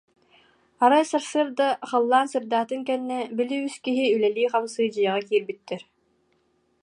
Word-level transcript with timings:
Арай 0.83 1.03
сарсыарда, 1.11 1.67
халлаан 1.89 2.27
сырдаатын 2.33 2.81
кэннэ, 2.87 3.19
били 3.37 3.55
үс 3.67 3.75
киһи 3.85 4.03
үлэлии-хамсыы 4.15 4.85
дьиэҕэ 4.93 5.21
киирбиттэр 5.27 5.81